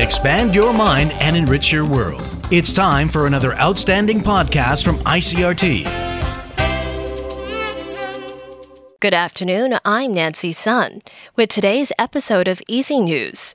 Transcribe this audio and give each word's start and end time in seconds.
expand 0.00 0.54
your 0.54 0.72
mind, 0.72 1.12
and 1.20 1.36
enrich 1.36 1.72
your 1.72 1.86
world. 1.86 2.22
It's 2.50 2.72
time 2.72 3.08
for 3.08 3.26
another 3.26 3.54
outstanding 3.54 4.20
podcast 4.20 4.84
from 4.84 4.96
ICRT. 4.96 5.84
Good 9.00 9.14
afternoon. 9.14 9.78
I'm 9.84 10.12
Nancy 10.12 10.52
Sun 10.52 11.02
with 11.34 11.48
today's 11.48 11.90
episode 11.98 12.48
of 12.48 12.60
Easy 12.68 13.00
News. 13.00 13.54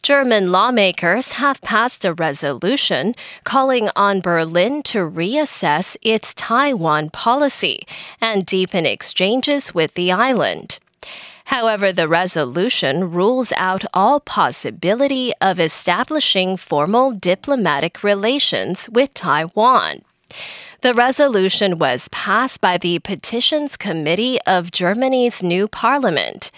German 0.00 0.50
lawmakers 0.50 1.32
have 1.32 1.60
passed 1.60 2.06
a 2.06 2.14
resolution 2.14 3.14
calling 3.44 3.90
on 3.94 4.22
Berlin 4.22 4.82
to 4.84 5.00
reassess 5.00 5.98
its 6.00 6.32
Taiwan 6.32 7.10
policy 7.10 7.86
and 8.18 8.46
deepen 8.46 8.86
exchanges 8.86 9.74
with 9.74 9.92
the 9.92 10.10
island. 10.10 10.78
However, 11.46 11.92
the 11.92 12.08
resolution 12.08 13.10
rules 13.12 13.52
out 13.56 13.84
all 13.94 14.18
possibility 14.18 15.32
of 15.40 15.60
establishing 15.60 16.56
formal 16.56 17.12
diplomatic 17.12 18.02
relations 18.02 18.88
with 18.90 19.14
Taiwan. 19.14 20.02
The 20.82 20.92
resolution 20.92 21.78
was 21.78 22.08
passed 22.10 22.60
by 22.60 22.76
the 22.76 22.98
Petitions 22.98 23.78
Committee 23.78 24.38
of 24.46 24.70
Germany's 24.70 25.42
new 25.42 25.68
parliament, 25.68 26.50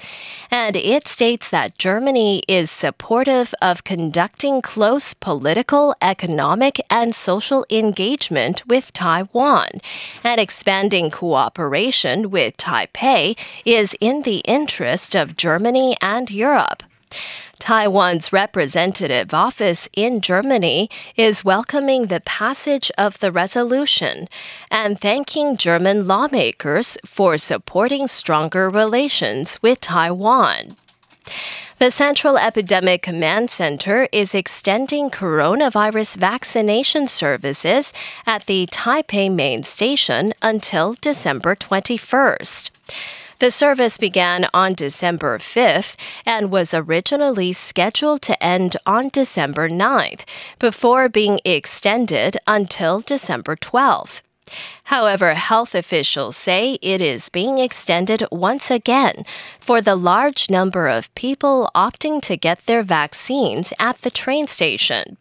and 0.51 0.75
it 0.75 1.07
states 1.07 1.49
that 1.51 1.79
Germany 1.79 2.43
is 2.49 2.69
supportive 2.69 3.55
of 3.63 3.85
conducting 3.85 4.61
close 4.61 5.15
political, 5.15 5.95
economic, 6.03 6.81
and 6.91 7.15
social 7.15 7.65
engagement 7.71 8.67
with 8.67 8.93
Taiwan, 8.93 9.69
and 10.25 10.41
expanding 10.41 11.11
cooperation 11.11 12.31
with 12.31 12.57
Taipei 12.57 13.39
is 13.65 13.97
in 14.01 14.23
the 14.23 14.39
interest 14.39 15.15
of 15.15 15.37
Germany 15.37 15.97
and 16.03 16.29
Europe. 16.29 16.83
Taiwan's 17.59 18.33
representative 18.33 19.35
office 19.35 19.89
in 19.95 20.21
Germany 20.21 20.89
is 21.17 21.45
welcoming 21.45 22.07
the 22.07 22.21
passage 22.21 22.91
of 22.97 23.19
the 23.19 23.33
resolution 23.33 24.29
and 24.71 24.99
thanking 24.99 25.57
German 25.57 26.07
lawmakers 26.07 26.97
for 27.05 27.37
supporting 27.37 28.07
stronger 28.07 28.71
relations 28.71 29.59
with 29.61 29.81
Taiwan. 29.81 30.77
The 31.79 31.93
Central 31.93 32.39
Epidemic 32.39 33.03
Command 33.03 33.51
Center 33.51 34.09
is 34.11 34.35
extending 34.35 35.11
coronavirus 35.11 36.17
vaccination 36.17 37.07
services 37.07 37.93
at 38.27 38.47
the 38.47 38.67
Taipei 38.67 39.33
main 39.33 39.63
station 39.63 40.33
until 40.43 40.95
December 41.01 41.55
21st. 41.55 42.71
The 43.41 43.53
service 43.53 43.99
began 43.99 44.49
on 44.53 44.75
December 44.75 45.39
5th 45.39 45.95
and 46.27 46.51
was 46.51 46.75
originally 46.75 47.53
scheduled 47.53 48.21
to 48.23 48.43
end 48.43 48.77
on 48.85 49.11
December 49.11 49.69
9th 49.69 50.23
before 50.59 51.09
being 51.09 51.39
extended 51.45 52.37
until 52.49 53.01
December 53.01 53.55
12th. 53.55 54.23
However, 54.87 55.35
health 55.35 55.77
officials 55.77 56.37
say 56.37 56.79
it 56.83 57.01
is 57.01 57.29
being 57.29 57.59
extended 57.59 58.25
once 58.33 58.73
again 58.73 59.25
for 59.61 59.81
the 59.81 59.95
large 59.95 60.51
number 60.51 60.89
of 60.89 61.15
people 61.15 61.71
opting 61.77 62.21
to 62.23 62.37
get 62.37 62.67
their 62.67 62.83
vaccines 62.83 63.73
at 63.79 63.99
the 63.99 64.11
train 64.11 64.49
station. 64.49 65.17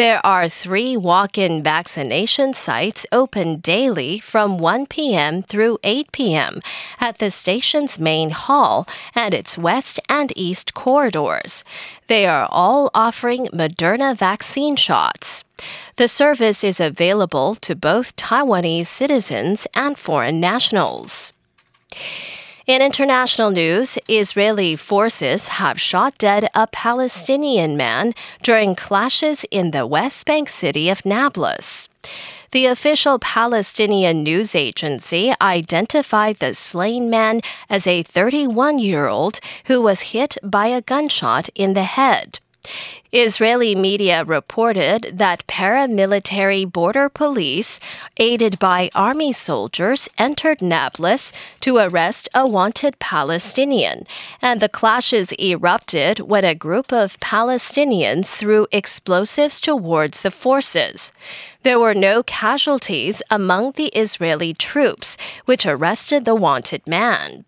There 0.00 0.24
are 0.24 0.48
three 0.48 0.96
walk 0.96 1.36
in 1.36 1.62
vaccination 1.62 2.54
sites 2.54 3.04
open 3.12 3.56
daily 3.56 4.18
from 4.18 4.56
1 4.56 4.86
p.m. 4.86 5.42
through 5.42 5.76
8 5.84 6.10
p.m. 6.10 6.60
at 7.00 7.18
the 7.18 7.30
station's 7.30 7.98
main 7.98 8.30
hall 8.30 8.88
and 9.14 9.34
its 9.34 9.58
west 9.58 10.00
and 10.08 10.32
east 10.34 10.72
corridors. 10.72 11.64
They 12.06 12.24
are 12.24 12.48
all 12.50 12.90
offering 12.94 13.48
Moderna 13.48 14.16
vaccine 14.16 14.74
shots. 14.74 15.44
The 15.96 16.08
service 16.08 16.64
is 16.64 16.80
available 16.80 17.54
to 17.56 17.76
both 17.76 18.16
Taiwanese 18.16 18.86
citizens 18.86 19.66
and 19.74 19.98
foreign 19.98 20.40
nationals. 20.40 21.34
In 22.66 22.82
international 22.82 23.50
news, 23.50 23.98
Israeli 24.06 24.76
forces 24.76 25.48
have 25.48 25.80
shot 25.80 26.18
dead 26.18 26.48
a 26.54 26.66
Palestinian 26.66 27.74
man 27.74 28.12
during 28.42 28.74
clashes 28.74 29.46
in 29.50 29.70
the 29.70 29.86
West 29.86 30.26
Bank 30.26 30.50
city 30.50 30.90
of 30.90 31.06
Nablus. 31.06 31.88
The 32.50 32.66
official 32.66 33.18
Palestinian 33.18 34.22
news 34.22 34.54
agency 34.54 35.32
identified 35.40 36.36
the 36.36 36.52
slain 36.52 37.08
man 37.08 37.40
as 37.70 37.86
a 37.86 38.02
31 38.02 38.78
year 38.78 39.06
old 39.06 39.40
who 39.64 39.80
was 39.80 40.12
hit 40.12 40.36
by 40.42 40.66
a 40.66 40.82
gunshot 40.82 41.48
in 41.54 41.72
the 41.72 41.84
head. 41.84 42.40
Israeli 43.12 43.74
media 43.74 44.22
reported 44.22 45.18
that 45.18 45.46
paramilitary 45.48 46.70
border 46.70 47.08
police, 47.08 47.80
aided 48.18 48.58
by 48.60 48.88
army 48.94 49.32
soldiers, 49.32 50.08
entered 50.16 50.62
Nablus 50.62 51.32
to 51.60 51.78
arrest 51.78 52.28
a 52.34 52.46
wanted 52.46 52.98
Palestinian, 53.00 54.06
and 54.40 54.60
the 54.60 54.68
clashes 54.68 55.32
erupted 55.40 56.20
when 56.20 56.44
a 56.44 56.54
group 56.54 56.92
of 56.92 57.18
Palestinians 57.18 58.36
threw 58.36 58.68
explosives 58.70 59.60
towards 59.60 60.22
the 60.22 60.30
forces. 60.30 61.10
There 61.64 61.80
were 61.80 61.94
no 61.94 62.22
casualties 62.22 63.22
among 63.28 63.72
the 63.72 63.88
Israeli 63.88 64.54
troops, 64.54 65.18
which 65.46 65.66
arrested 65.66 66.24
the 66.24 66.36
wanted 66.36 66.86
man. 66.86 67.44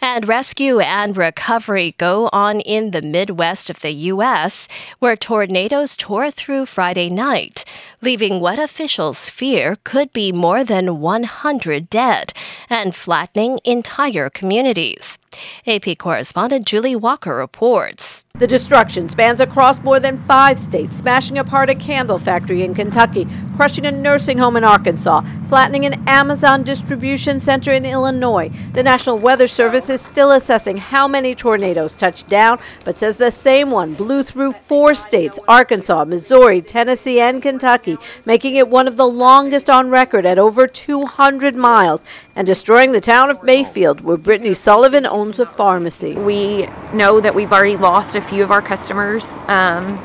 And 0.00 0.28
rescue 0.28 0.78
and 0.78 1.16
recovery 1.16 1.94
go 1.98 2.30
on 2.32 2.60
in 2.60 2.92
the 2.92 3.02
Midwest 3.02 3.68
of 3.68 3.80
the 3.80 3.90
U.S., 3.90 4.68
where 5.00 5.16
tornadoes 5.16 5.96
tore 5.96 6.30
through 6.30 6.66
Friday 6.66 7.10
night, 7.10 7.64
leaving 8.00 8.38
what 8.38 8.60
officials 8.60 9.28
fear 9.28 9.76
could 9.82 10.12
be 10.12 10.30
more 10.30 10.62
than 10.62 11.00
100 11.00 11.90
dead 11.90 12.32
and 12.70 12.94
flattening 12.94 13.58
entire 13.64 14.30
communities. 14.30 15.18
AP 15.66 15.98
correspondent 15.98 16.66
Julie 16.66 16.96
Walker 16.96 17.36
reports. 17.36 18.24
The 18.38 18.46
destruction 18.46 19.08
spans 19.08 19.40
across 19.40 19.82
more 19.82 19.98
than 19.98 20.16
five 20.16 20.60
states, 20.60 20.98
smashing 20.98 21.38
apart 21.38 21.70
a 21.70 21.74
candle 21.74 22.20
factory 22.20 22.62
in 22.62 22.72
Kentucky, 22.72 23.26
crushing 23.56 23.84
a 23.84 23.90
nursing 23.90 24.38
home 24.38 24.56
in 24.56 24.62
Arkansas, 24.62 25.22
flattening 25.48 25.84
an 25.84 26.08
Amazon 26.08 26.62
distribution 26.62 27.40
center 27.40 27.72
in 27.72 27.84
Illinois. 27.84 28.52
The 28.74 28.84
National 28.84 29.18
Weather 29.18 29.48
Service 29.48 29.90
is 29.90 30.00
still 30.00 30.30
assessing 30.30 30.76
how 30.76 31.08
many 31.08 31.34
tornadoes 31.34 31.96
touched 31.96 32.28
down, 32.28 32.60
but 32.84 32.96
says 32.96 33.16
the 33.16 33.32
same 33.32 33.72
one 33.72 33.94
blew 33.94 34.22
through 34.22 34.52
four 34.52 34.94
states 34.94 35.40
Arkansas, 35.48 36.04
Missouri, 36.04 36.62
Tennessee, 36.62 37.18
and 37.18 37.42
Kentucky, 37.42 37.98
making 38.24 38.54
it 38.54 38.68
one 38.68 38.86
of 38.86 38.96
the 38.96 39.08
longest 39.08 39.68
on 39.68 39.90
record 39.90 40.24
at 40.24 40.38
over 40.38 40.68
200 40.68 41.56
miles 41.56 42.04
and 42.36 42.46
destroying 42.46 42.92
the 42.92 43.00
town 43.00 43.30
of 43.30 43.42
Mayfield, 43.42 44.02
where 44.02 44.16
Brittany 44.16 44.54
Sullivan 44.54 45.04
owns 45.28 45.38
a 45.38 45.44
pharmacy. 45.44 46.14
We 46.14 46.66
know 46.94 47.20
that 47.20 47.34
we've 47.34 47.52
already 47.52 47.76
lost 47.76 48.16
a 48.16 48.20
few 48.22 48.42
of 48.42 48.50
our 48.50 48.62
customers. 48.62 49.30
Um, 49.46 49.98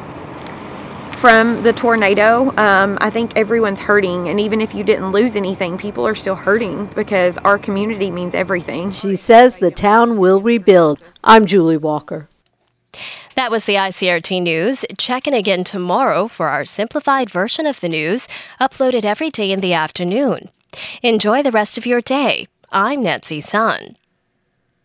from 1.15 1.63
the 1.63 1.71
tornado, 1.71 2.53
um, 2.57 2.97
I 2.99 3.09
think 3.09 3.37
everyone's 3.37 3.79
hurting. 3.79 4.27
And 4.27 4.41
even 4.41 4.59
if 4.59 4.75
you 4.75 4.83
didn't 4.83 5.13
lose 5.13 5.37
anything, 5.37 5.77
people 5.77 6.05
are 6.05 6.15
still 6.15 6.35
hurting 6.35 6.87
because 6.87 7.37
our 7.37 7.57
community 7.57 8.11
means 8.11 8.35
everything. 8.35 8.91
She 8.91 9.15
says 9.15 9.55
the 9.55 9.71
town 9.71 10.17
will 10.17 10.41
rebuild. 10.41 11.01
I'm 11.23 11.45
Julie 11.45 11.77
Walker. 11.77 12.27
That 13.35 13.49
was 13.49 13.63
the 13.63 13.75
ICRT 13.75 14.41
news. 14.41 14.85
Check 14.97 15.25
in 15.25 15.33
again 15.33 15.63
tomorrow 15.63 16.27
for 16.27 16.49
our 16.49 16.65
simplified 16.65 17.29
version 17.29 17.65
of 17.65 17.79
the 17.79 17.87
news, 17.87 18.27
uploaded 18.59 19.05
every 19.05 19.29
day 19.29 19.51
in 19.51 19.61
the 19.61 19.73
afternoon. 19.73 20.49
Enjoy 21.01 21.41
the 21.41 21.51
rest 21.51 21.77
of 21.77 21.85
your 21.85 22.01
day. 22.01 22.47
I'm 22.69 23.01
Nancy 23.01 23.39
Sun. 23.39 23.95